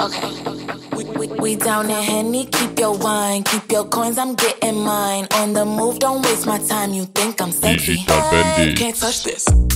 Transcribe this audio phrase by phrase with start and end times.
[0.00, 0.30] Okay.
[0.96, 5.26] We, we, we down in Henny, keep your wine, keep your coins, I'm getting mine.
[5.32, 8.04] On the move, don't waste my time, you think I'm sexy.
[8.06, 9.67] Can't touch this.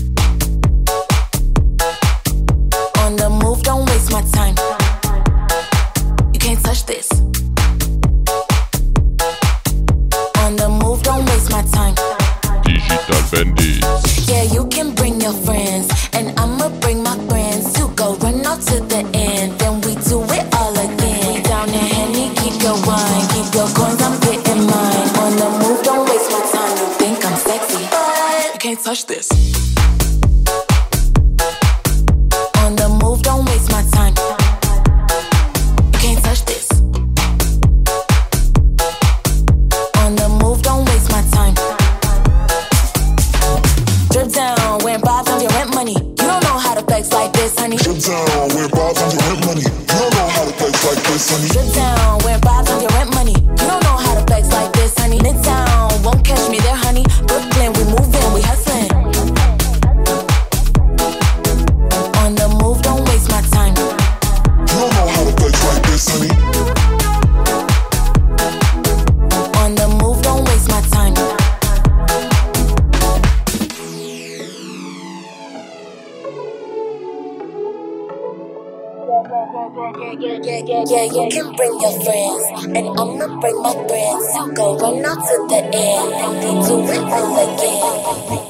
[80.84, 82.44] Yeah, you can bring your friends,
[82.76, 84.34] and I'ma bring my friends.
[84.34, 88.42] You go run out to the end, and do it all again.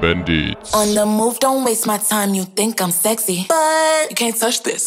[0.00, 0.74] Bandits.
[0.74, 2.34] On the move, don't waste my time.
[2.34, 4.84] You think I'm sexy, but you can't touch this.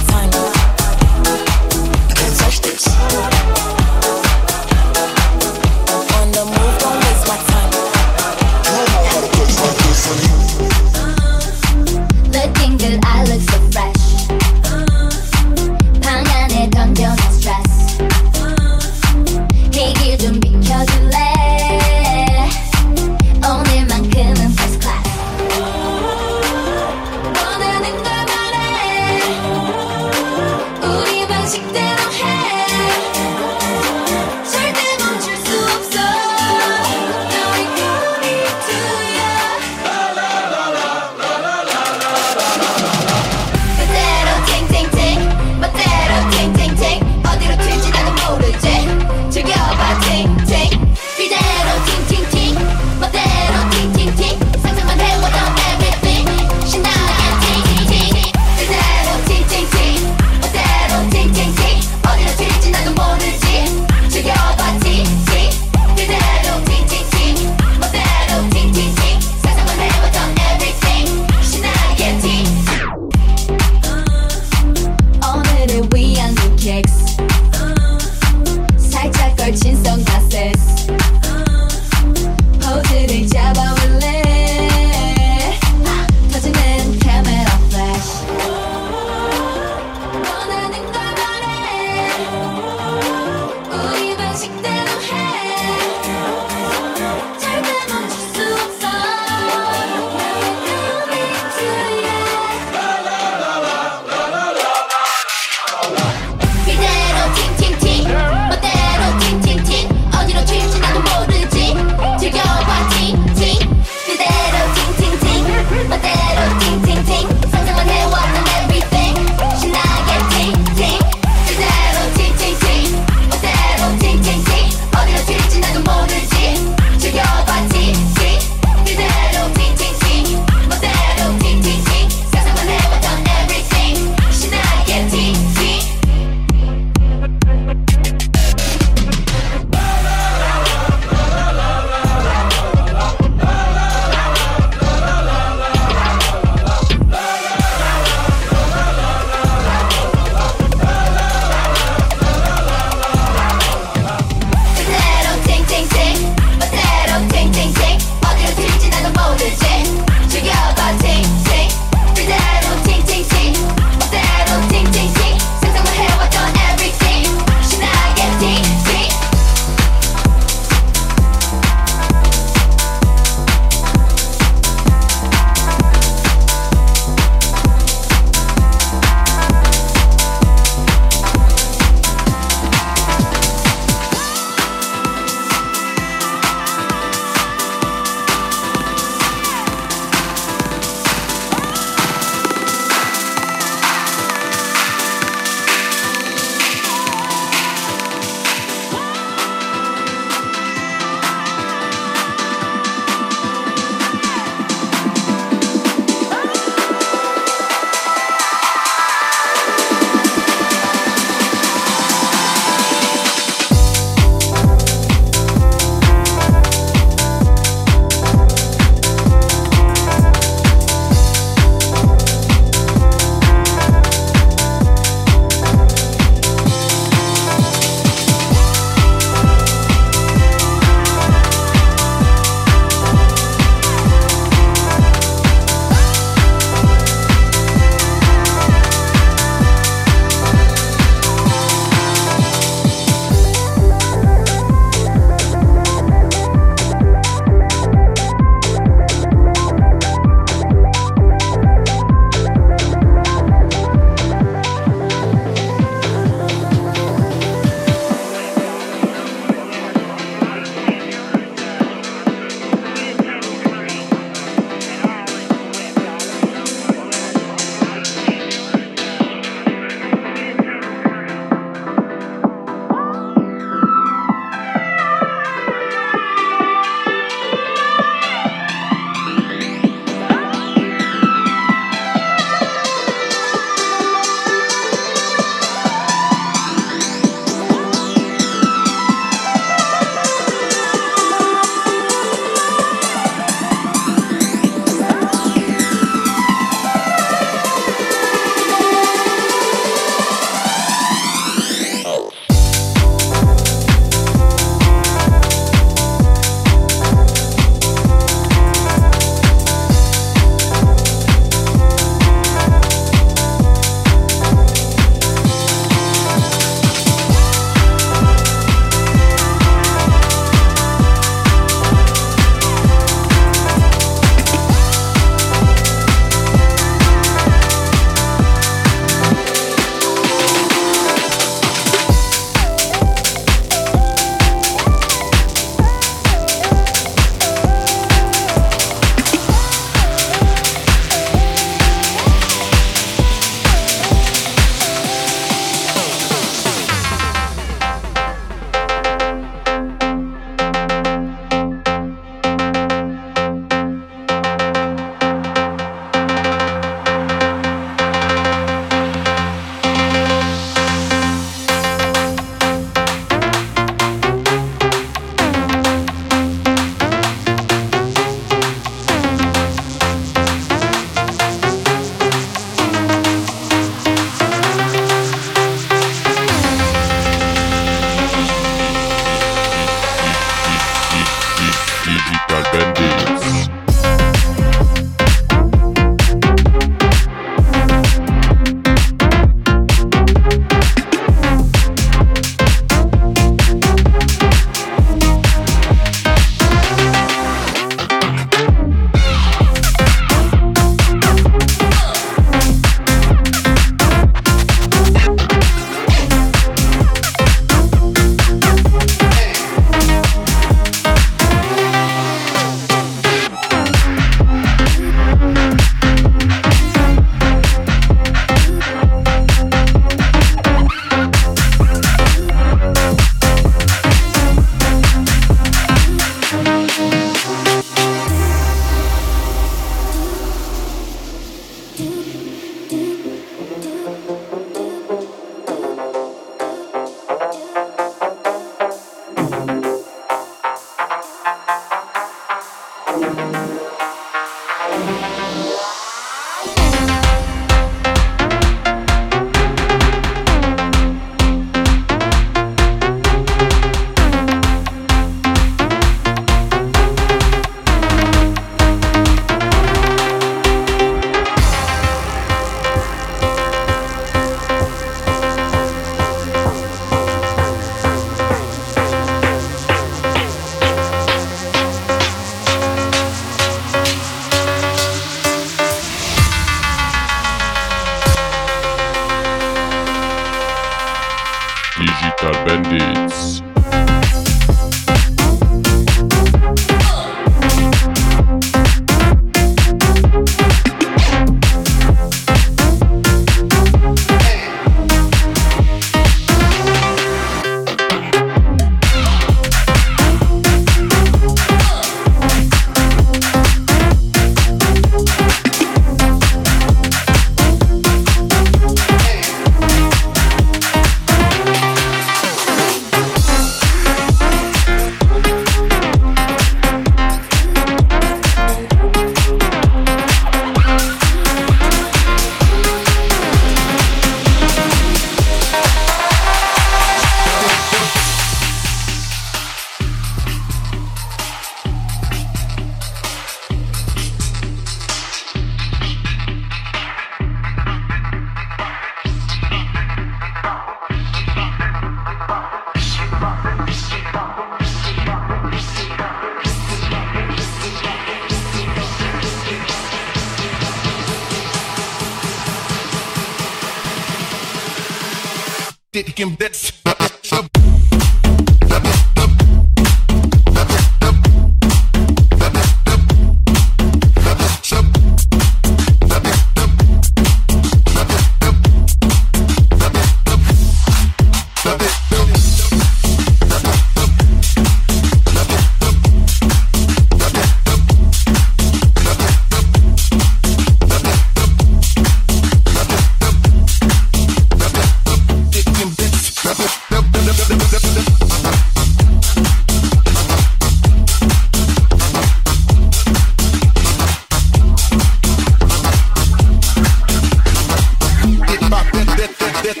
[599.86, 600.00] Every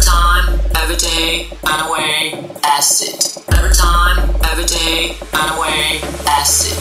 [0.00, 3.42] time, every day, dick and away, acid.
[3.54, 6.78] Every time, every day, unaware, acid.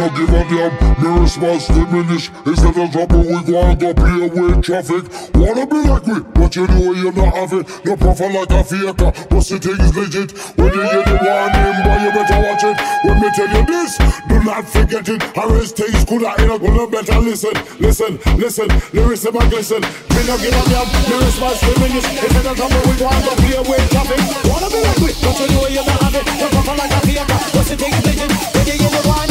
[0.00, 2.30] no give a damn, me response diminish.
[2.46, 5.04] Instead of trouble we go and go play with traffic.
[5.36, 8.64] Wanna be like me, but you know you're not have it No profile like a
[8.64, 10.30] faker, but the thing is legit.
[10.56, 12.76] When you hear the warning, boy you better watch it?
[13.04, 13.92] When me tell you this,
[14.24, 15.20] do not forget it.
[15.36, 17.52] Else things could end up, well, better listen.
[17.76, 19.82] Listen, listen, lyricism a glisten.
[19.84, 22.08] Me no give a damn, me response diminish.
[22.08, 24.20] Instead of trouble we go and go play with traffic.
[24.48, 27.00] Wanna be like me, but you know you're not have it No profile like a
[27.04, 28.32] faker, but the thing is legit.
[28.56, 29.29] When you hear the warning,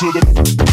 [0.00, 0.69] to the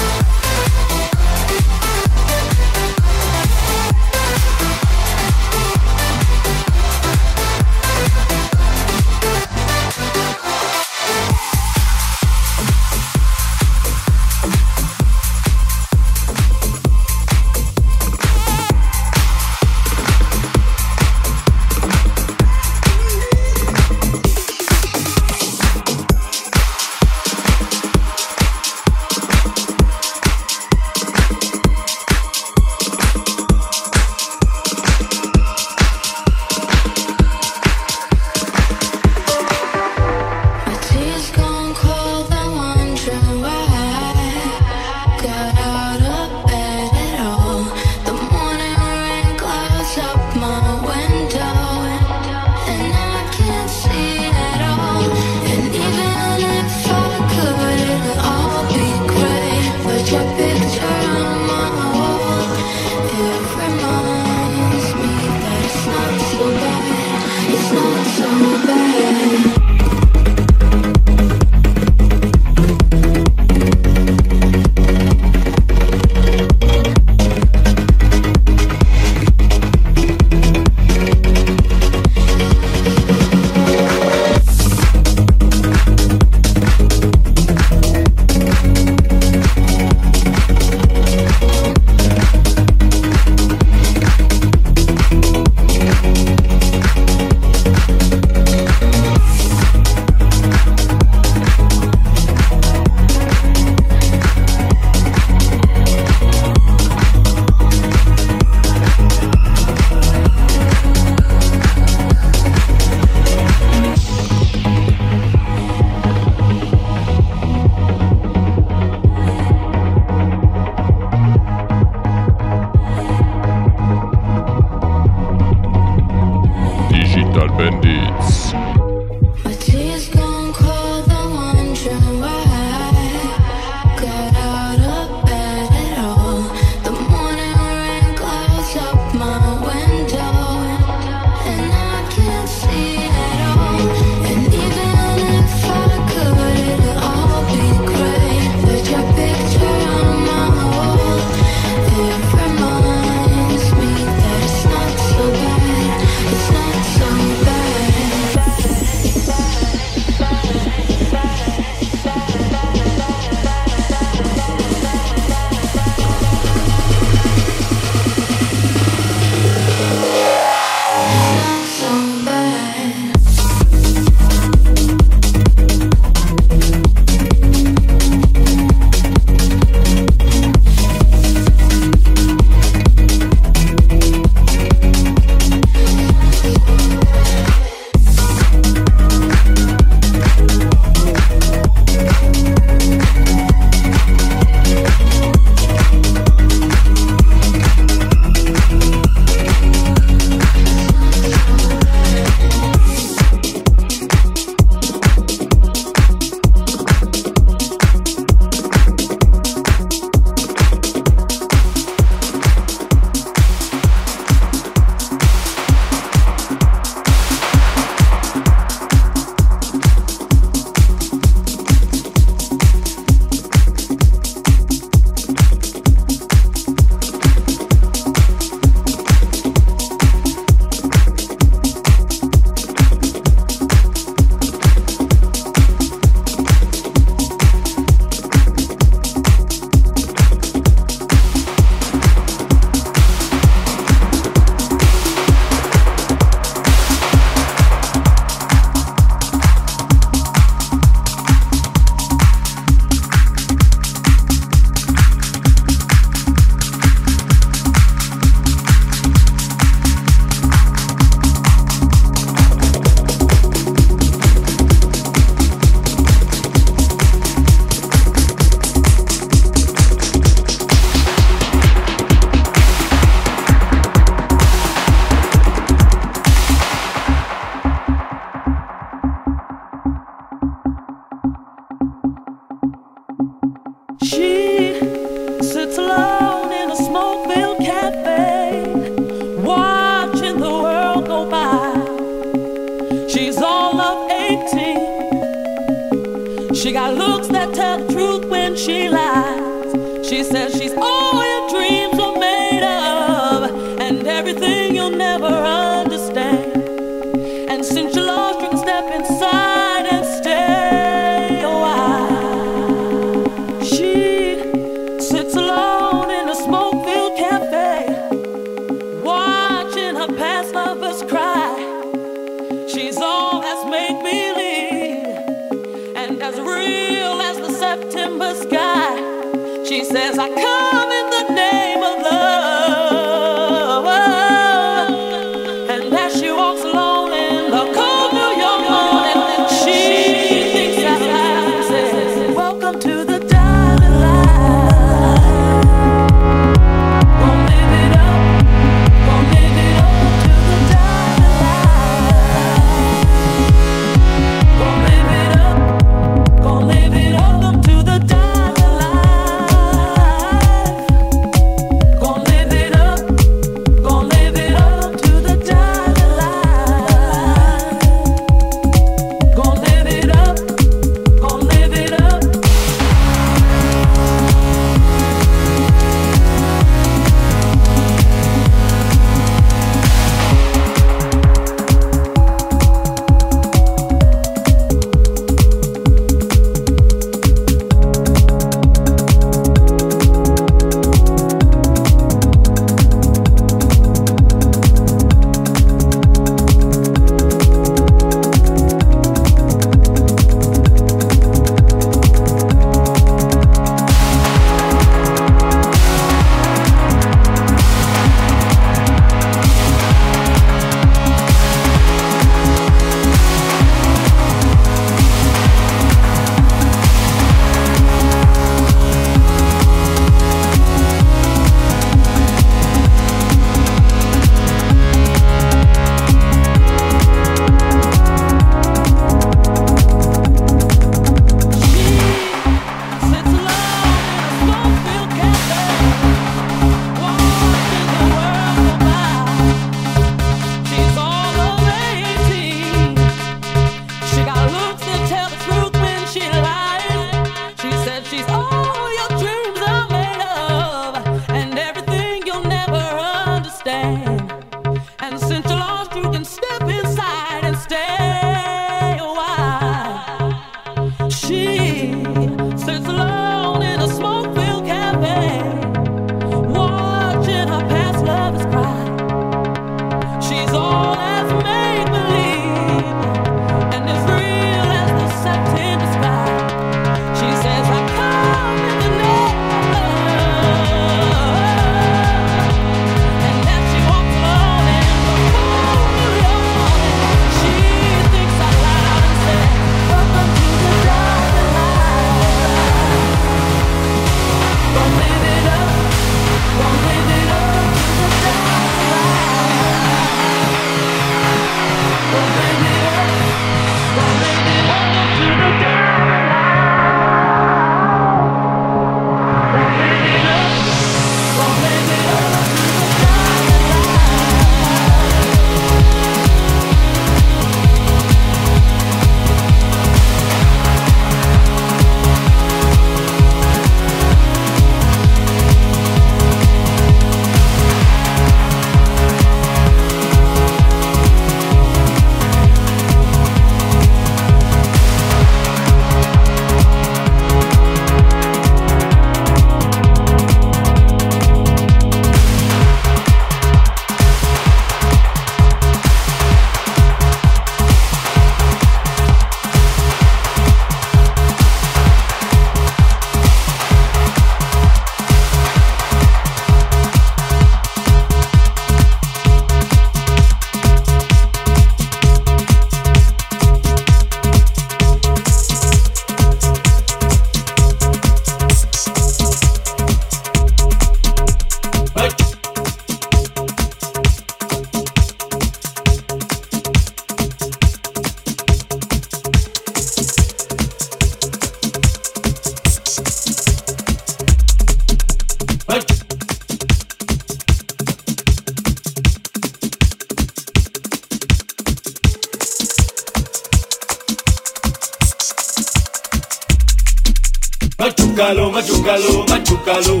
[598.18, 600.00] Machucalo, machucalo, machucalo.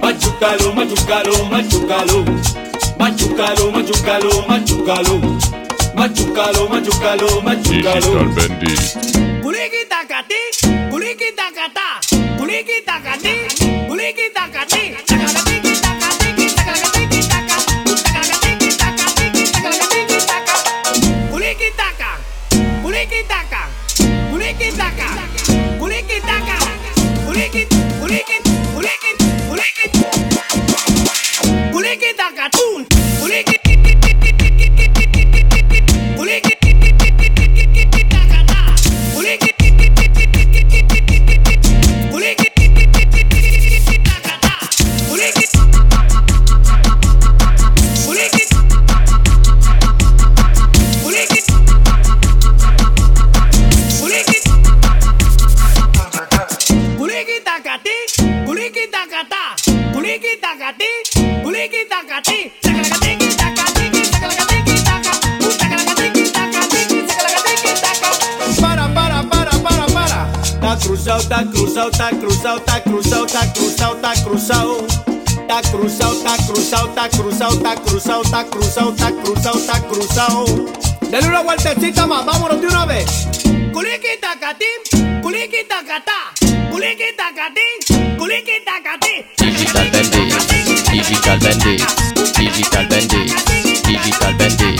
[0.00, 2.24] Machucalo, machucalo, machucalo.
[2.98, 5.20] Machucalo, machucalo, machucalo.
[5.94, 8.00] Machucalo, machucalo, machucalo.
[8.00, 8.96] Digital Bandits.
[9.42, 10.34] Kuliki takati,
[73.64, 74.86] cruzado, está cruzado.
[75.44, 80.44] Está cruzado, está cruzado, está cruzado, está cruzado, está cruzado, está cruzado, está cruzado.
[81.10, 83.28] Dale una vueltecita más, vámonos de una vez.
[83.72, 86.32] Culiqui tacatín, culiqui tacatá,
[86.70, 89.26] culiqui tacatín, culiqui tacatí.
[89.38, 90.30] Digital Bendy,
[90.92, 91.76] Digital Bendy,
[92.38, 93.26] Digital Bendy,
[93.84, 94.76] Digital Bendy,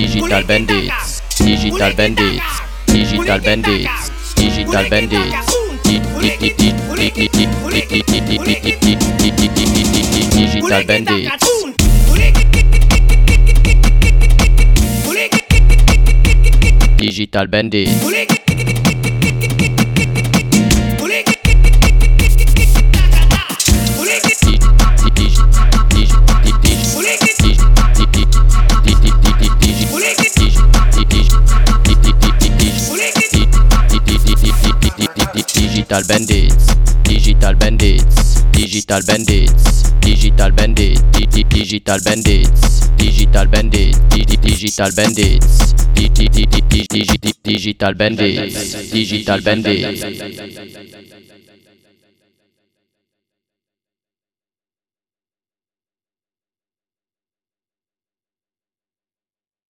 [0.00, 0.90] Digital Bendy,
[1.38, 2.40] Digital Bendy,
[2.86, 3.88] Digital Bendy,
[4.36, 5.61] Digital Bendy.
[10.62, 11.28] Digital Bandit.
[16.96, 17.46] Digital
[35.92, 44.24] Digital Bandits, Digital Bandits, Digital Bandits, Digital Bandits, Di- di- Digital Bandits, Digital Bandits, Di-
[44.24, 51.11] di- Digital Bandits, Di- di- di- di- di- di- di- Digital Bandits, Digital Bandits.